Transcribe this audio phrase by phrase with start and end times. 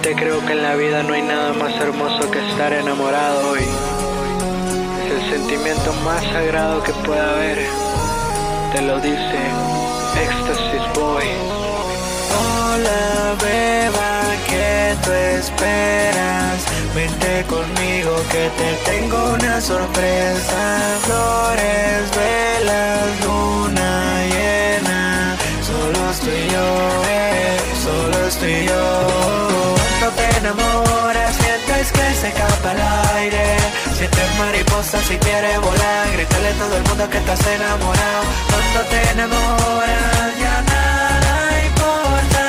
[0.00, 3.60] Creo que en la vida no hay nada más hermoso que estar enamorado hoy.
[5.04, 7.58] Es el sentimiento más sagrado que pueda haber.
[8.74, 9.38] Te lo dice
[10.16, 11.26] Ecstasy Boy.
[12.40, 16.64] Hola, beba, ¿qué tú esperas?
[16.94, 20.98] Vente conmigo que te tengo una sorpresa.
[21.02, 25.36] Flores, velas, luna llena.
[25.60, 28.91] Solo estoy yo, eh, solo estoy yo.
[32.22, 32.80] Se escapa el
[33.16, 33.44] aire.
[33.98, 36.04] Sientes mariposas si quieres volar.
[36.12, 38.22] Grítale a todo el mundo que estás enamorado.
[38.50, 41.34] Cuando te enamoras, ya nada
[41.70, 42.44] importa.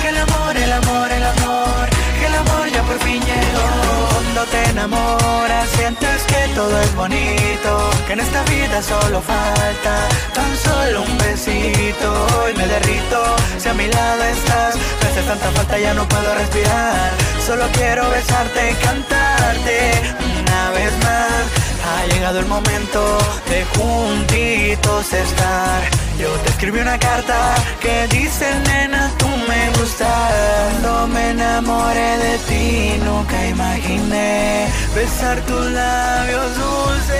[0.00, 1.84] Que el amor, el amor, el amor.
[2.18, 3.68] Que el amor ya por fin llegó.
[4.12, 7.70] Cuando te enamoras, sientes que todo es bonito.
[8.06, 9.94] Que en esta vida solo falta
[10.38, 12.08] tan solo un besito.
[12.38, 13.18] Hoy me derrito
[13.58, 14.76] si a mi lado estás.
[15.00, 17.29] Me hace tanta falta, ya no puedo respirar.
[17.50, 20.00] Solo quiero besarte y cantarte
[20.40, 21.42] una vez más.
[21.84, 25.82] Ha llegado el momento de juntitos estar.
[26.16, 30.32] Yo te escribí una carta que dice, nena, tú me gustas.
[30.80, 37.16] Cuando me enamoré de ti, nunca imaginé besar tus labios dulces.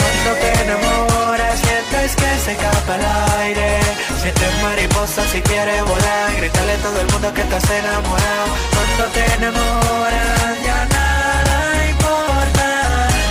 [0.00, 3.04] Cuando te enamoras, sientes que se escapa el
[3.42, 3.80] aire.
[4.22, 6.17] Sientes mariposa si quieres volar.
[6.48, 8.48] Grítale a todo el mundo que estás enamorado.
[8.72, 12.68] Cuando te enamoras, ya nada importa.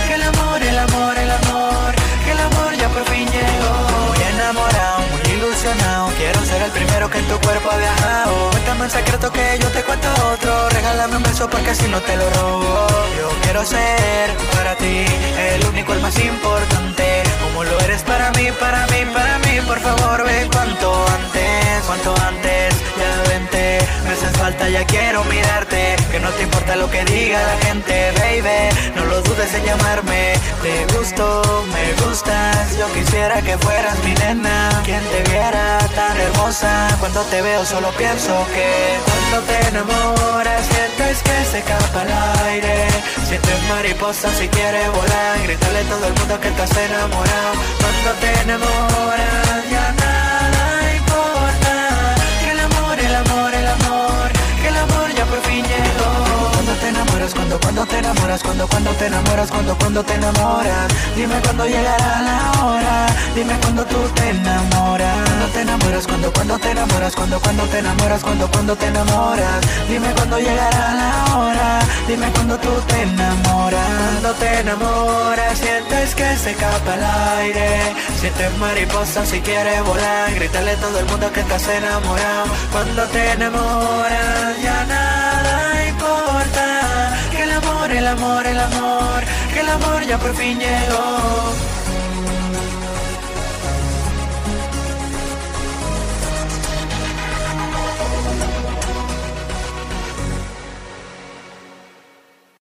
[0.06, 1.94] Que el amor, el amor, el amor.
[2.24, 3.74] Que el amor ya por fin llegó.
[4.06, 6.10] Muy enamorado, muy ilusionado.
[6.16, 8.50] Quiero ser el primero que en tu cuerpo ha viajado.
[8.52, 10.68] Cuéntame un secreto que yo te cuento otro.
[10.68, 12.86] Regálame un beso porque si no te lo robo.
[13.18, 15.04] Yo quiero ser para ti
[15.54, 17.24] el único, el más importante.
[17.42, 19.60] Como lo eres para mí, para mí, para mí.
[19.66, 22.27] Por favor, ven cuanto antes, cuanto antes.
[24.48, 25.96] Falta, ya quiero mirarte.
[26.10, 28.60] Que no te importa lo que diga la gente, baby.
[28.96, 30.32] No lo dudes en llamarme.
[30.62, 31.42] Te gusto,
[31.74, 32.76] me gustas.
[32.78, 34.70] Yo quisiera que fueras mi nena.
[34.84, 36.70] Quien te viera tan hermosa.
[37.00, 38.68] Cuando te veo, solo pienso que
[39.08, 42.12] cuando te enamoras, sientes que se escapa el
[42.48, 42.86] aire.
[43.28, 45.34] Sientes mariposa si quieres volar.
[45.44, 47.52] Grítale a todo el mundo que estás enamorado.
[47.82, 48.97] Cuando te enamoras,
[57.86, 60.88] cuando, cuando te enamoras, cuando, cuando te enamoras, cuando, cuando te enamoras.
[61.14, 63.06] Dime cuándo llegará la hora.
[63.34, 65.28] Dime cuándo tú te enamoras.
[65.28, 69.60] Cuando te enamoras, cuando, cuando te enamoras, cuando, cuando te enamoras, cuando, cuando te enamoras.
[69.88, 71.78] Dime cuándo llegará la hora.
[72.08, 73.86] Dime cuándo tú te enamoras.
[74.12, 77.04] Cuando te enamoras, sientes que se escapa el
[77.38, 77.94] aire.
[78.20, 80.34] Sientes mariposa si quieres volar.
[80.34, 82.46] Grítale a todo el mundo que estás enamorado.
[82.72, 84.27] Cuando te enamoras,
[90.08, 91.77] ya por fin llegó.